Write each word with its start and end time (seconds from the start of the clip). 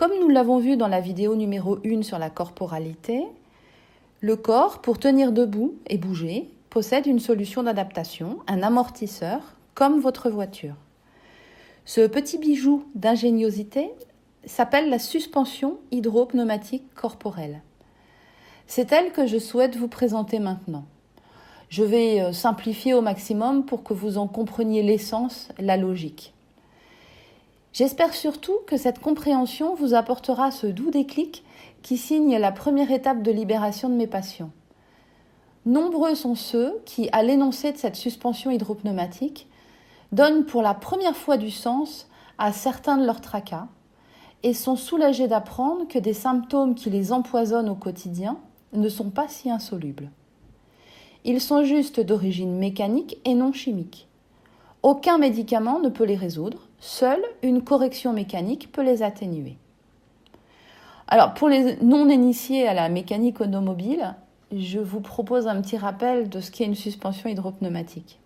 Comme 0.00 0.18
nous 0.18 0.30
l'avons 0.30 0.56
vu 0.56 0.78
dans 0.78 0.88
la 0.88 1.02
vidéo 1.02 1.36
numéro 1.36 1.76
1 1.84 2.00
sur 2.00 2.18
la 2.18 2.30
corporalité, 2.30 3.22
le 4.22 4.34
corps, 4.34 4.80
pour 4.80 4.98
tenir 4.98 5.30
debout 5.30 5.74
et 5.88 5.98
bouger, 5.98 6.48
possède 6.70 7.06
une 7.06 7.18
solution 7.18 7.62
d'adaptation, 7.62 8.38
un 8.46 8.62
amortisseur, 8.62 9.42
comme 9.74 10.00
votre 10.00 10.30
voiture. 10.30 10.74
Ce 11.84 12.06
petit 12.06 12.38
bijou 12.38 12.84
d'ingéniosité 12.94 13.90
s'appelle 14.46 14.88
la 14.88 14.98
suspension 14.98 15.76
hydropneumatique 15.90 16.94
corporelle. 16.94 17.60
C'est 18.66 18.92
elle 18.92 19.12
que 19.12 19.26
je 19.26 19.36
souhaite 19.36 19.76
vous 19.76 19.88
présenter 19.88 20.38
maintenant. 20.38 20.86
Je 21.68 21.84
vais 21.84 22.22
euh, 22.22 22.32
simplifier 22.32 22.94
au 22.94 23.02
maximum 23.02 23.66
pour 23.66 23.82
que 23.82 23.92
vous 23.92 24.16
en 24.16 24.28
compreniez 24.28 24.82
l'essence, 24.82 25.50
la 25.58 25.76
logique. 25.76 26.32
J'espère 27.72 28.14
surtout 28.14 28.56
que 28.66 28.76
cette 28.76 28.98
compréhension 28.98 29.74
vous 29.74 29.94
apportera 29.94 30.50
ce 30.50 30.66
doux 30.66 30.90
déclic 30.90 31.44
qui 31.82 31.96
signe 31.96 32.36
la 32.36 32.52
première 32.52 32.90
étape 32.90 33.22
de 33.22 33.30
libération 33.30 33.88
de 33.88 33.94
mes 33.94 34.08
patients. 34.08 34.50
Nombreux 35.66 36.14
sont 36.14 36.34
ceux 36.34 36.80
qui, 36.84 37.08
à 37.12 37.22
l'énoncé 37.22 37.70
de 37.70 37.76
cette 37.76 37.96
suspension 37.96 38.50
hydropneumatique, 38.50 39.46
donnent 40.10 40.44
pour 40.44 40.62
la 40.62 40.74
première 40.74 41.16
fois 41.16 41.36
du 41.36 41.50
sens 41.50 42.08
à 42.38 42.52
certains 42.52 42.96
de 42.96 43.06
leurs 43.06 43.20
tracas 43.20 43.68
et 44.42 44.54
sont 44.54 44.76
soulagés 44.76 45.28
d'apprendre 45.28 45.86
que 45.86 45.98
des 45.98 46.14
symptômes 46.14 46.74
qui 46.74 46.90
les 46.90 47.12
empoisonnent 47.12 47.68
au 47.68 47.74
quotidien 47.74 48.38
ne 48.72 48.88
sont 48.88 49.10
pas 49.10 49.28
si 49.28 49.50
insolubles. 49.50 50.10
Ils 51.24 51.40
sont 51.40 51.64
juste 51.64 52.00
d'origine 52.00 52.56
mécanique 52.56 53.18
et 53.24 53.34
non 53.34 53.52
chimique. 53.52 54.08
Aucun 54.82 55.18
médicament 55.18 55.78
ne 55.80 55.90
peut 55.90 56.04
les 56.04 56.16
résoudre, 56.16 56.68
seule 56.78 57.22
une 57.42 57.62
correction 57.62 58.14
mécanique 58.14 58.72
peut 58.72 58.82
les 58.82 59.02
atténuer. 59.02 59.58
Alors 61.06 61.34
pour 61.34 61.48
les 61.48 61.76
non-initiés 61.82 62.66
à 62.66 62.72
la 62.72 62.88
mécanique 62.88 63.42
automobile, 63.42 64.14
je 64.56 64.78
vous 64.78 65.00
propose 65.00 65.48
un 65.48 65.60
petit 65.60 65.76
rappel 65.76 66.30
de 66.30 66.40
ce 66.40 66.50
qu'est 66.50 66.64
une 66.64 66.74
suspension 66.74 67.28
hydropneumatique. 67.28 68.18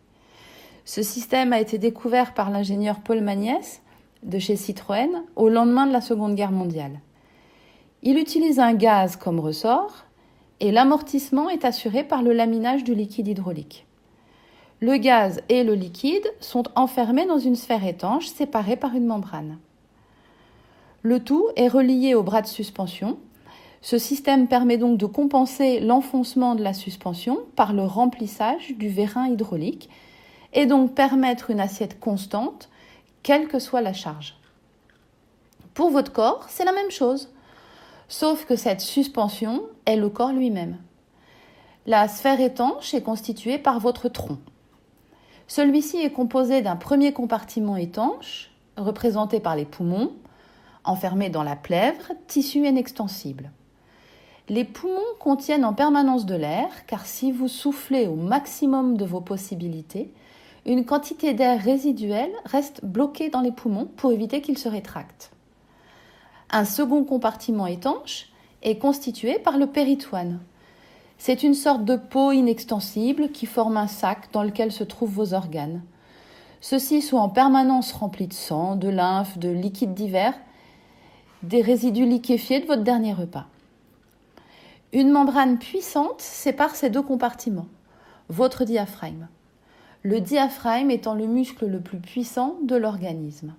Ce 0.84 1.02
système 1.02 1.52
a 1.52 1.60
été 1.60 1.78
découvert 1.78 2.34
par 2.34 2.50
l'ingénieur 2.50 3.00
Paul 3.00 3.20
Magnès 3.20 3.82
de 4.22 4.38
chez 4.38 4.54
Citroën 4.54 5.24
au 5.34 5.48
lendemain 5.48 5.86
de 5.86 5.92
la 5.92 6.00
Seconde 6.00 6.34
Guerre 6.34 6.52
mondiale. 6.52 7.00
Il 8.02 8.18
utilise 8.18 8.60
un 8.60 8.74
gaz 8.74 9.16
comme 9.16 9.40
ressort 9.40 10.04
et 10.60 10.70
l'amortissement 10.70 11.50
est 11.50 11.64
assuré 11.64 12.04
par 12.04 12.22
le 12.22 12.32
laminage 12.32 12.84
du 12.84 12.94
liquide 12.94 13.28
hydraulique. 13.28 13.86
Le 14.84 14.98
gaz 14.98 15.40
et 15.48 15.64
le 15.64 15.72
liquide 15.72 16.30
sont 16.40 16.64
enfermés 16.76 17.24
dans 17.24 17.38
une 17.38 17.56
sphère 17.56 17.86
étanche 17.86 18.26
séparée 18.26 18.76
par 18.76 18.94
une 18.94 19.06
membrane. 19.06 19.56
Le 21.00 21.24
tout 21.24 21.48
est 21.56 21.68
relié 21.68 22.14
au 22.14 22.22
bras 22.22 22.42
de 22.42 22.46
suspension. 22.46 23.16
Ce 23.80 23.96
système 23.96 24.46
permet 24.46 24.76
donc 24.76 24.98
de 24.98 25.06
compenser 25.06 25.80
l'enfoncement 25.80 26.54
de 26.54 26.62
la 26.62 26.74
suspension 26.74 27.38
par 27.56 27.72
le 27.72 27.84
remplissage 27.84 28.74
du 28.76 28.90
vérin 28.90 29.28
hydraulique 29.28 29.88
et 30.52 30.66
donc 30.66 30.94
permettre 30.94 31.48
une 31.48 31.60
assiette 31.60 31.98
constante, 31.98 32.68
quelle 33.22 33.48
que 33.48 33.60
soit 33.60 33.80
la 33.80 33.94
charge. 33.94 34.36
Pour 35.72 35.88
votre 35.88 36.12
corps, 36.12 36.44
c'est 36.50 36.66
la 36.66 36.72
même 36.72 36.90
chose, 36.90 37.32
sauf 38.08 38.44
que 38.44 38.54
cette 38.54 38.82
suspension 38.82 39.62
est 39.86 39.96
le 39.96 40.10
corps 40.10 40.34
lui-même. 40.34 40.76
La 41.86 42.06
sphère 42.06 42.42
étanche 42.42 42.92
est 42.92 43.02
constituée 43.02 43.56
par 43.56 43.80
votre 43.80 44.10
tronc. 44.10 44.36
Celui-ci 45.46 45.98
est 45.98 46.12
composé 46.12 46.62
d'un 46.62 46.76
premier 46.76 47.12
compartiment 47.12 47.76
étanche, 47.76 48.50
représenté 48.76 49.40
par 49.40 49.56
les 49.56 49.64
poumons, 49.64 50.12
enfermés 50.84 51.30
dans 51.30 51.42
la 51.42 51.56
plèvre, 51.56 52.12
tissu 52.26 52.66
inextensible. 52.66 53.50
Les 54.48 54.64
poumons 54.64 55.00
contiennent 55.20 55.64
en 55.64 55.72
permanence 55.72 56.26
de 56.26 56.34
l'air, 56.34 56.68
car 56.86 57.06
si 57.06 57.32
vous 57.32 57.48
soufflez 57.48 58.06
au 58.06 58.14
maximum 58.14 58.96
de 58.96 59.04
vos 59.04 59.20
possibilités, 59.20 60.12
une 60.66 60.84
quantité 60.84 61.34
d'air 61.34 61.62
résiduel 61.62 62.30
reste 62.44 62.84
bloquée 62.84 63.28
dans 63.28 63.40
les 63.40 63.52
poumons 63.52 63.88
pour 63.96 64.12
éviter 64.12 64.40
qu'ils 64.40 64.58
se 64.58 64.68
rétractent. 64.68 65.30
Un 66.50 66.64
second 66.64 67.04
compartiment 67.04 67.66
étanche 67.66 68.28
est 68.62 68.78
constitué 68.78 69.38
par 69.38 69.58
le 69.58 69.66
péritoine. 69.66 70.40
C'est 71.18 71.42
une 71.42 71.54
sorte 71.54 71.84
de 71.84 71.96
peau 71.96 72.32
inextensible 72.32 73.30
qui 73.30 73.46
forme 73.46 73.76
un 73.76 73.86
sac 73.86 74.28
dans 74.32 74.42
lequel 74.42 74.72
se 74.72 74.84
trouvent 74.84 75.12
vos 75.12 75.34
organes. 75.34 75.82
Ceux-ci 76.60 77.02
sont 77.02 77.16
en 77.16 77.28
permanence 77.28 77.92
remplis 77.92 78.26
de 78.26 78.32
sang, 78.32 78.76
de 78.76 78.88
lymphe, 78.88 79.38
de 79.38 79.48
liquides 79.48 79.94
divers, 79.94 80.34
des 81.42 81.60
résidus 81.60 82.06
liquéfiés 82.06 82.60
de 82.60 82.66
votre 82.66 82.82
dernier 82.82 83.12
repas. 83.12 83.46
Une 84.92 85.10
membrane 85.10 85.58
puissante 85.58 86.20
sépare 86.20 86.74
ces 86.74 86.90
deux 86.90 87.02
compartiments, 87.02 87.68
votre 88.28 88.64
diaphragme 88.64 89.28
le 90.04 90.20
diaphragme 90.20 90.90
étant 90.90 91.14
le 91.14 91.26
muscle 91.26 91.66
le 91.66 91.80
plus 91.80 91.98
puissant 91.98 92.58
de 92.62 92.76
l'organisme. 92.76 93.54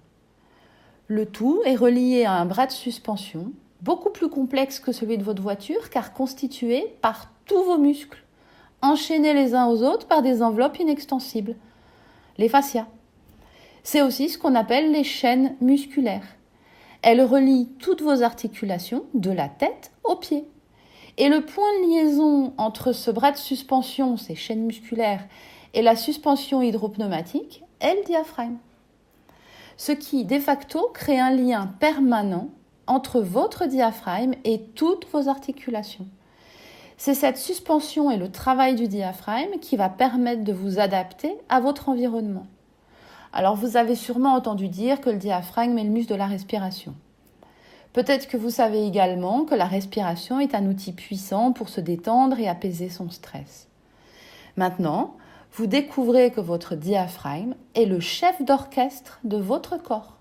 Le 1.08 1.26
tout 1.26 1.62
est 1.66 1.76
relié 1.76 2.24
à 2.24 2.34
un 2.34 2.46
bras 2.46 2.68
de 2.68 2.72
suspension, 2.72 3.52
beaucoup 3.86 4.10
plus 4.10 4.30
complexe 4.30 4.80
que 4.80 4.92
celui 4.92 5.20
de 5.20 5.24
votre 5.24 5.44
voiture 5.44 5.92
car 5.92 6.12
constitué 6.12 6.96
par 7.02 7.32
tous 7.46 7.64
vos 7.64 7.78
muscles, 7.78 8.24
enchaînés 8.82 9.36
les 9.36 9.54
uns 9.54 9.68
aux 9.68 9.84
autres 9.84 10.08
par 10.08 10.24
des 10.24 10.42
enveloppes 10.42 10.80
inextensibles, 10.80 11.56
les 12.40 12.50
fascias. 12.50 12.88
C'est 13.84 14.02
aussi 14.02 14.30
ce 14.30 14.40
qu'on 14.40 14.56
appelle 14.56 14.92
les 14.92 15.04
chaînes 15.04 15.56
musculaires. 15.62 16.26
Elles 17.04 17.22
relient 17.22 17.70
toutes 17.78 18.02
vos 18.02 18.24
articulations, 18.24 19.06
de 19.14 19.30
la 19.30 19.50
tête 19.50 19.92
aux 20.04 20.16
pieds. 20.16 20.46
Et 21.20 21.30
le 21.30 21.46
point 21.46 21.72
de 21.84 21.92
liaison 21.92 22.56
entre 22.58 22.92
ce 22.92 23.12
bras 23.12 23.32
de 23.32 23.38
suspension, 23.38 24.18
ces 24.18 24.34
chaînes 24.34 24.66
musculaires, 24.66 25.28
et 25.76 25.84
la 25.84 25.96
suspension 25.96 26.64
hydropneumatique 26.64 27.64
est 27.82 27.94
le 27.94 28.04
diaphragme. 28.04 28.58
Ce 29.78 29.92
qui, 29.92 30.26
de 30.26 30.40
facto, 30.40 30.90
crée 30.92 31.20
un 31.20 31.30
lien 31.30 31.68
permanent 31.80 32.50
entre 32.88 33.22
votre 33.22 33.66
diaphragme 33.66 34.34
et 34.44 34.62
toutes 34.76 35.08
vos 35.12 35.28
articulations. 35.30 36.08
C'est 36.98 37.14
cette 37.14 37.38
suspension 37.38 38.10
et 38.10 38.18
le 38.18 38.32
travail 38.32 38.76
du 38.76 38.88
diaphragme 38.88 39.60
qui 39.60 39.76
va 39.76 39.90
permettre 39.90 40.44
de 40.44 40.54
vous 40.54 40.80
adapter 40.80 41.36
à 41.50 41.60
votre 41.60 41.90
environnement. 41.90 42.48
Alors 43.34 43.56
vous 43.56 43.76
avez 43.76 43.96
sûrement 43.96 44.34
entendu 44.34 44.70
dire 44.70 45.02
que 45.02 45.10
le 45.10 45.18
diaphragme 45.18 45.78
est 45.78 45.84
le 45.84 45.90
muscle 45.90 46.14
de 46.14 46.18
la 46.18 46.28
respiration. 46.28 46.96
Peut-être 47.92 48.28
que 48.28 48.38
vous 48.38 48.50
savez 48.50 48.86
également 48.86 49.44
que 49.44 49.56
la 49.56 49.66
respiration 49.66 50.40
est 50.40 50.56
un 50.56 50.66
outil 50.68 50.94
puissant 50.94 51.52
pour 51.52 51.70
se 51.70 51.82
détendre 51.82 52.40
et 52.40 52.48
apaiser 52.48 52.90
son 52.90 53.10
stress. 53.10 53.68
Maintenant, 54.58 55.16
vous 55.54 55.68
découvrez 55.68 56.32
que 56.32 56.42
votre 56.42 56.76
diaphragme 56.76 57.56
est 57.74 57.86
le 57.86 58.00
chef 58.02 58.42
d'orchestre 58.42 59.20
de 59.24 59.38
votre 59.38 59.82
corps, 59.82 60.18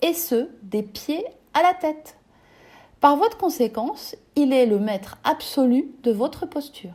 et 0.00 0.14
ce, 0.14 0.48
des 0.62 0.82
pieds 0.82 1.24
la 1.62 1.74
tête. 1.74 2.16
Par 3.00 3.16
votre 3.16 3.36
conséquence, 3.36 4.16
il 4.36 4.52
est 4.52 4.66
le 4.66 4.78
maître 4.78 5.18
absolu 5.24 5.92
de 6.02 6.10
votre 6.10 6.46
posture. 6.46 6.94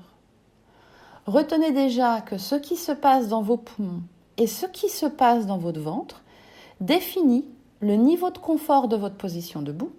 Retenez 1.28 1.72
déjà 1.72 2.22
que 2.22 2.38
ce 2.38 2.56
qui 2.56 2.76
se 2.76 2.92
passe 2.92 3.28
dans 3.28 3.44
vos 3.44 3.58
poumons 3.58 4.02
et 4.38 4.48
ce 4.48 4.66
qui 4.66 4.90
se 4.90 5.06
passe 5.06 5.46
dans 5.46 5.60
votre 5.60 5.80
ventre 5.80 6.24
définit 6.82 7.46
le 7.82 7.96
niveau 7.96 8.32
de 8.32 8.38
confort 8.38 8.88
de 8.88 8.96
votre 8.96 9.18
position 9.18 9.62
debout 9.62 9.92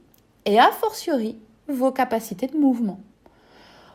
et 0.44 0.58
a 0.58 0.70
fortiori 0.72 1.38
vos 1.68 1.92
capacités 1.92 2.48
de 2.48 2.56
mouvement. 2.56 2.98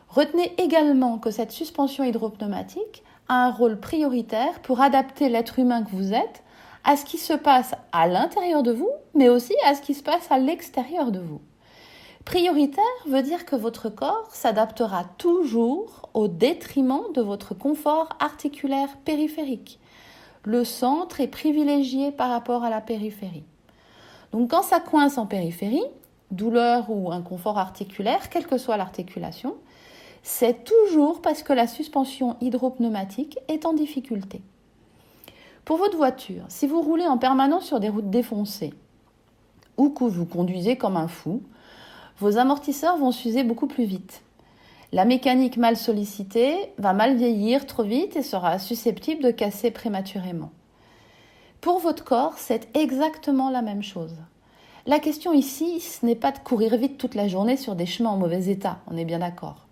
Retenez 0.08 0.54
également 0.58 1.18
que 1.18 1.30
cette 1.30 1.52
suspension 1.52 2.04
hydropneumatique 2.04 3.04
a 3.28 3.46
un 3.46 3.50
rôle 3.50 3.78
prioritaire 3.78 4.60
pour 4.62 4.80
adapter 4.80 5.28
l'être 5.28 5.58
humain 5.58 5.82
que 5.82 5.90
vous 5.90 6.14
êtes 6.14 6.42
à 6.86 6.96
ce 6.96 7.04
qui 7.04 7.18
se 7.18 7.32
passe 7.32 7.74
à 7.92 8.06
l'intérieur 8.06 8.62
de 8.62 8.72
vous, 8.72 8.90
mais 9.12 9.28
aussi 9.28 9.54
à 9.66 9.74
ce 9.74 9.82
qui 9.82 9.92
se 9.92 10.04
passe 10.04 10.30
à 10.30 10.38
l'extérieur 10.38 11.10
de 11.10 11.18
vous. 11.18 11.40
Prioritaire 12.24 12.84
veut 13.06 13.22
dire 13.22 13.44
que 13.44 13.56
votre 13.56 13.88
corps 13.88 14.30
s'adaptera 14.32 15.04
toujours 15.18 16.08
au 16.14 16.28
détriment 16.28 17.12
de 17.12 17.20
votre 17.20 17.54
confort 17.54 18.08
articulaire 18.20 18.96
périphérique. 19.04 19.80
Le 20.44 20.64
centre 20.64 21.20
est 21.20 21.28
privilégié 21.28 22.12
par 22.12 22.30
rapport 22.30 22.62
à 22.62 22.70
la 22.70 22.80
périphérie. 22.80 23.44
Donc 24.30 24.50
quand 24.50 24.62
ça 24.62 24.78
coince 24.78 25.18
en 25.18 25.26
périphérie, 25.26 25.84
douleur 26.30 26.88
ou 26.88 27.10
inconfort 27.10 27.58
articulaire, 27.58 28.28
quelle 28.28 28.46
que 28.46 28.58
soit 28.58 28.76
l'articulation, 28.76 29.56
c'est 30.22 30.64
toujours 30.64 31.20
parce 31.20 31.42
que 31.42 31.52
la 31.52 31.66
suspension 31.66 32.36
hydropneumatique 32.40 33.38
est 33.48 33.66
en 33.66 33.72
difficulté. 33.72 34.40
Pour 35.66 35.78
votre 35.78 35.96
voiture, 35.96 36.44
si 36.46 36.68
vous 36.68 36.80
roulez 36.80 37.08
en 37.08 37.18
permanence 37.18 37.64
sur 37.64 37.80
des 37.80 37.88
routes 37.88 38.08
défoncées 38.08 38.72
ou 39.76 39.90
que 39.90 40.04
vous 40.04 40.24
conduisez 40.24 40.76
comme 40.76 40.96
un 40.96 41.08
fou, 41.08 41.42
vos 42.20 42.38
amortisseurs 42.38 42.96
vont 42.98 43.10
s'user 43.10 43.42
beaucoup 43.42 43.66
plus 43.66 43.84
vite. 43.84 44.22
La 44.92 45.04
mécanique 45.04 45.56
mal 45.56 45.76
sollicitée 45.76 46.56
va 46.78 46.92
mal 46.92 47.16
vieillir 47.16 47.66
trop 47.66 47.82
vite 47.82 48.14
et 48.14 48.22
sera 48.22 48.60
susceptible 48.60 49.24
de 49.24 49.32
casser 49.32 49.72
prématurément. 49.72 50.52
Pour 51.60 51.80
votre 51.80 52.04
corps, 52.04 52.38
c'est 52.38 52.68
exactement 52.76 53.50
la 53.50 53.60
même 53.60 53.82
chose. 53.82 54.14
La 54.86 55.00
question 55.00 55.32
ici, 55.32 55.80
ce 55.80 56.06
n'est 56.06 56.14
pas 56.14 56.30
de 56.30 56.38
courir 56.38 56.76
vite 56.76 56.96
toute 56.96 57.16
la 57.16 57.26
journée 57.26 57.56
sur 57.56 57.74
des 57.74 57.86
chemins 57.86 58.10
en 58.10 58.18
mauvais 58.18 58.46
état, 58.46 58.78
on 58.86 58.96
est 58.96 59.04
bien 59.04 59.18
d'accord. 59.18 59.66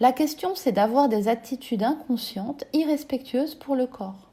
La 0.00 0.10
question, 0.10 0.56
c'est 0.56 0.72
d'avoir 0.72 1.08
des 1.08 1.28
attitudes 1.28 1.84
inconscientes, 1.84 2.64
irrespectueuses 2.72 3.54
pour 3.54 3.76
le 3.76 3.86
corps. 3.86 4.29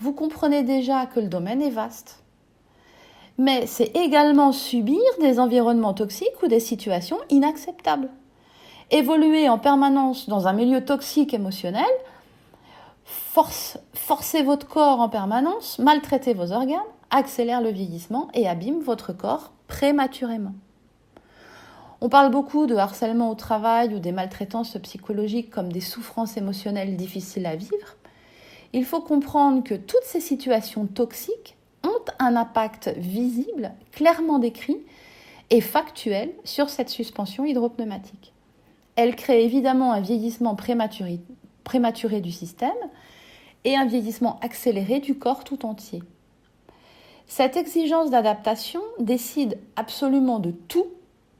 Vous 0.00 0.12
comprenez 0.12 0.62
déjà 0.62 1.06
que 1.06 1.18
le 1.18 1.26
domaine 1.26 1.60
est 1.60 1.70
vaste. 1.70 2.22
Mais 3.36 3.66
c'est 3.66 3.96
également 3.96 4.52
subir 4.52 5.00
des 5.20 5.40
environnements 5.40 5.94
toxiques 5.94 6.42
ou 6.42 6.48
des 6.48 6.60
situations 6.60 7.18
inacceptables. 7.30 8.08
Évoluer 8.90 9.48
en 9.48 9.58
permanence 9.58 10.28
dans 10.28 10.46
un 10.46 10.52
milieu 10.52 10.84
toxique 10.84 11.34
émotionnel, 11.34 11.84
force, 13.04 13.78
forcer 13.92 14.42
votre 14.42 14.66
corps 14.66 15.00
en 15.00 15.08
permanence, 15.08 15.78
maltraiter 15.78 16.32
vos 16.32 16.52
organes, 16.52 16.78
accélère 17.10 17.60
le 17.60 17.70
vieillissement 17.70 18.28
et 18.34 18.48
abîme 18.48 18.80
votre 18.80 19.12
corps 19.12 19.52
prématurément. 19.66 20.54
On 22.00 22.08
parle 22.08 22.30
beaucoup 22.30 22.66
de 22.66 22.76
harcèlement 22.76 23.30
au 23.30 23.34
travail 23.34 23.94
ou 23.94 23.98
des 23.98 24.12
maltraitances 24.12 24.78
psychologiques 24.82 25.50
comme 25.50 25.72
des 25.72 25.80
souffrances 25.80 26.36
émotionnelles 26.36 26.96
difficiles 26.96 27.46
à 27.46 27.56
vivre. 27.56 27.97
Il 28.72 28.84
faut 28.84 29.00
comprendre 29.00 29.64
que 29.64 29.74
toutes 29.74 30.04
ces 30.04 30.20
situations 30.20 30.86
toxiques 30.86 31.56
ont 31.84 32.04
un 32.18 32.36
impact 32.36 32.92
visible, 32.96 33.72
clairement 33.92 34.38
décrit 34.38 34.78
et 35.50 35.60
factuel 35.60 36.32
sur 36.44 36.68
cette 36.68 36.90
suspension 36.90 37.44
hydropneumatique. 37.44 38.32
Elle 38.96 39.16
crée 39.16 39.44
évidemment 39.44 39.92
un 39.92 40.00
vieillissement 40.00 40.54
prématuré, 40.54 41.20
du 42.20 42.32
système 42.32 42.70
et 43.64 43.76
un 43.76 43.86
vieillissement 43.86 44.38
accéléré 44.40 45.00
du 45.00 45.18
corps 45.18 45.44
tout 45.44 45.64
entier. 45.64 46.02
Cette 47.26 47.56
exigence 47.56 48.10
d'adaptation 48.10 48.80
décide 48.98 49.58
absolument 49.76 50.38
de 50.38 50.50
tout 50.50 50.86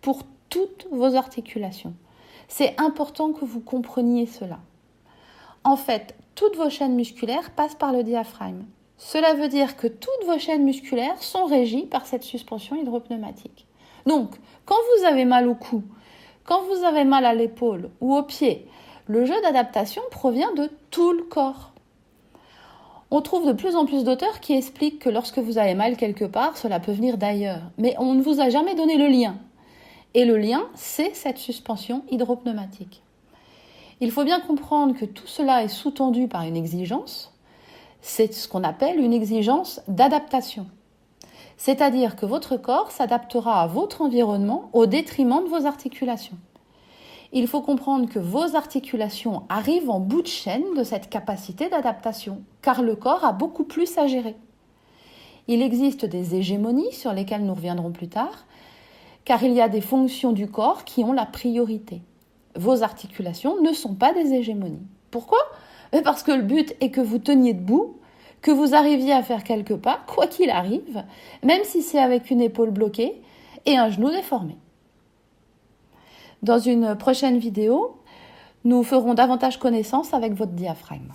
pour 0.02 0.22
toutes 0.48 0.86
vos 0.90 1.14
articulations. 1.14 1.94
C'est 2.46 2.78
important 2.78 3.32
que 3.32 3.44
vous 3.44 3.60
compreniez 3.60 4.26
cela. 4.26 4.60
En 5.64 5.76
fait, 5.76 6.14
toutes 6.38 6.56
vos 6.56 6.70
chaînes 6.70 6.94
musculaires 6.94 7.50
passent 7.50 7.75
par 7.75 7.93
le 7.93 8.05
diaphragme. 8.05 8.62
Cela 8.96 9.35
veut 9.35 9.49
dire 9.49 9.76
que 9.76 9.88
toutes 9.88 10.25
vos 10.25 10.38
chaînes 10.38 10.62
musculaires 10.62 11.20
sont 11.20 11.46
régies 11.46 11.87
par 11.87 12.06
cette 12.06 12.23
suspension 12.23 12.76
hydropneumatique. 12.76 13.67
Donc, 14.06 14.37
quand 14.64 14.76
vous 14.76 15.05
avez 15.05 15.25
mal 15.25 15.49
au 15.49 15.56
cou, 15.56 15.82
quand 16.44 16.62
vous 16.62 16.85
avez 16.85 17.02
mal 17.02 17.25
à 17.25 17.35
l'épaule 17.35 17.90
ou 18.00 18.17
au 18.17 18.23
pied, 18.23 18.69
le 19.08 19.25
jeu 19.25 19.35
d'adaptation 19.43 20.02
provient 20.12 20.55
de 20.55 20.70
tout 20.93 21.12
le 21.12 21.25
corps. 21.25 21.73
On 23.11 23.20
trouve 23.20 23.44
de 23.44 23.52
plus 23.52 23.75
en 23.75 23.84
plus 23.84 24.05
d'auteurs 24.05 24.38
qui 24.38 24.52
expliquent 24.55 25.00
que 25.00 25.11
lorsque 25.11 25.38
vous 25.38 25.58
avez 25.58 25.75
mal 25.75 25.96
quelque 25.96 26.25
part, 26.25 26.56
cela 26.56 26.79
peut 26.79 26.93
venir 26.93 27.19
d'ailleurs. 27.19 27.62
Mais 27.79 27.96
on 27.99 28.14
ne 28.14 28.23
vous 28.23 28.41
a 28.41 28.49
jamais 28.49 28.76
donné 28.76 28.96
le 28.96 29.08
lien. 29.08 29.34
Et 30.14 30.25
le 30.25 30.37
lien, 30.37 30.69
c'est 30.76 31.17
cette 31.17 31.38
suspension 31.38 32.05
hydropneumatique. 32.12 33.02
Il 34.00 34.10
faut 34.10 34.24
bien 34.24 34.40
comprendre 34.40 34.94
que 34.94 35.04
tout 35.04 35.26
cela 35.26 35.62
est 35.64 35.68
sous-tendu 35.68 36.28
par 36.28 36.42
une 36.42 36.56
exigence. 36.56 37.32
C'est 38.00 38.32
ce 38.32 38.48
qu'on 38.48 38.64
appelle 38.64 39.00
une 39.00 39.12
exigence 39.12 39.80
d'adaptation. 39.88 40.66
C'est-à-dire 41.56 42.14
que 42.14 42.26
votre 42.26 42.56
corps 42.56 42.92
s'adaptera 42.92 43.62
à 43.62 43.66
votre 43.66 44.02
environnement 44.02 44.70
au 44.72 44.86
détriment 44.86 45.42
de 45.42 45.48
vos 45.48 45.66
articulations 45.66 46.38
il 47.32 47.46
faut 47.46 47.60
comprendre 47.60 48.08
que 48.08 48.18
vos 48.18 48.56
articulations 48.56 49.42
arrivent 49.48 49.90
en 49.90 50.00
bout 50.00 50.22
de 50.22 50.28
chaîne 50.28 50.74
de 50.76 50.82
cette 50.82 51.10
capacité 51.10 51.68
d'adaptation, 51.68 52.42
car 52.62 52.82
le 52.82 52.96
corps 52.96 53.24
a 53.24 53.32
beaucoup 53.32 53.64
plus 53.64 53.98
à 53.98 54.06
gérer. 54.06 54.36
Il 55.46 55.62
existe 55.62 56.04
des 56.04 56.34
hégémonies 56.34 56.92
sur 56.92 57.12
lesquelles 57.12 57.44
nous 57.44 57.54
reviendrons 57.54 57.92
plus 57.92 58.08
tard, 58.08 58.46
car 59.24 59.42
il 59.42 59.52
y 59.52 59.60
a 59.60 59.68
des 59.68 59.80
fonctions 59.80 60.32
du 60.32 60.50
corps 60.50 60.84
qui 60.84 61.04
ont 61.04 61.12
la 61.12 61.26
priorité. 61.26 62.00
Vos 62.58 62.82
articulations 62.82 63.62
ne 63.62 63.72
sont 63.72 63.94
pas 63.94 64.12
des 64.12 64.34
hégémonies. 64.34 64.87
Pourquoi? 65.12 65.38
Parce 66.02 66.25
que 66.25 66.32
le 66.32 66.43
but 66.43 66.75
est 66.81 66.90
que 66.90 67.00
vous 67.00 67.20
teniez 67.20 67.55
debout, 67.55 67.99
que 68.43 68.50
vous 68.50 68.75
arriviez 68.75 69.12
à 69.12 69.22
faire 69.22 69.44
quelques 69.44 69.76
pas, 69.76 70.00
quoi 70.08 70.26
qu'il 70.26 70.50
arrive, 70.50 71.05
même 71.44 71.62
si 71.62 71.82
c'est 71.82 72.00
avec 72.00 72.31
une 72.31 72.40
épaule 72.40 72.70
bloquée 72.70 73.22
et 73.64 73.76
un 73.76 73.88
genou 73.90 74.10
déformé. 74.10 74.56
Dans 76.43 76.58
une 76.58 76.96
prochaine 76.96 77.38
vidéo, 77.38 77.96
nous 78.64 78.82
ferons 78.82 79.14
davantage 79.14 79.58
connaissance 79.58 80.12
avec 80.12 80.34
votre 80.34 80.52
diaphragme. 80.52 81.12